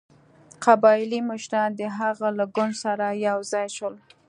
قبایلي 0.65 1.19
مشران 1.29 1.69
د 1.79 1.81
هغه 1.97 2.27
له 2.37 2.45
ګوند 2.55 2.75
سره 2.83 3.05
یو 3.27 3.37
ځای 3.51 3.67
شول. 3.77 3.95